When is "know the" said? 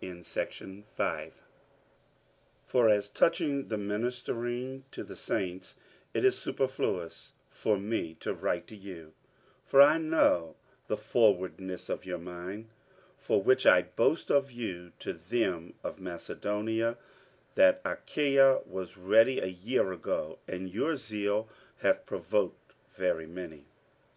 9.98-10.96